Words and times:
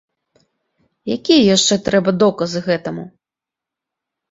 Якія 1.17 1.41
яшчэ 1.55 1.79
трэба 1.91 2.15
доказы 2.25 2.59
гэтаму? 2.71 3.03